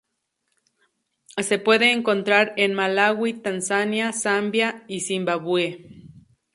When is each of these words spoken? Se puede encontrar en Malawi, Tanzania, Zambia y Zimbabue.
Se 1.37 1.59
puede 1.59 1.91
encontrar 1.91 2.55
en 2.57 2.73
Malawi, 2.73 3.33
Tanzania, 3.33 4.11
Zambia 4.13 4.83
y 4.87 5.01
Zimbabue. 5.01 6.07